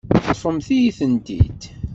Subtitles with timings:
[0.15, 1.61] Teṭṭfemt-iyi-tent-id.